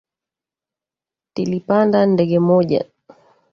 Tilipanda 1.33 1.99
ndege 2.11 2.37
moja 2.47 2.83